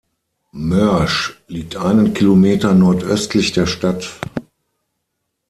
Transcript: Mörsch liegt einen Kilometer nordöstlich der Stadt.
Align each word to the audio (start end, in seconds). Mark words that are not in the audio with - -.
Mörsch 0.51 1.37
liegt 1.47 1.75
einen 1.75 2.15
Kilometer 2.15 2.73
nordöstlich 2.73 3.51
der 3.51 3.67
Stadt. 3.67 4.09